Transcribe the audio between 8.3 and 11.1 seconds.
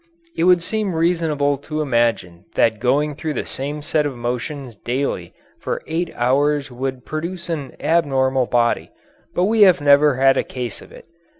body, but we have never had a case of it.